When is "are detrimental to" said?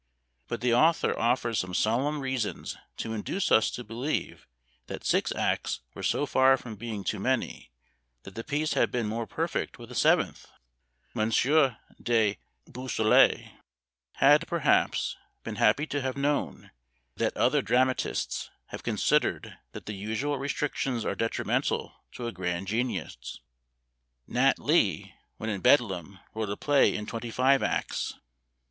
21.05-22.25